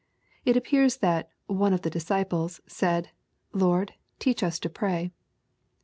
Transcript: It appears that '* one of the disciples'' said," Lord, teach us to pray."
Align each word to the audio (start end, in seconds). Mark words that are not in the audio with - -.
It 0.45 0.57
appears 0.57 0.97
that 0.97 1.29
'* 1.43 1.45
one 1.45 1.73
of 1.73 1.83
the 1.83 1.89
disciples'' 1.91 2.59
said," 2.65 3.11
Lord, 3.63 3.93
teach 4.17 4.41
us 4.41 4.57
to 4.61 4.67
pray." 4.67 5.11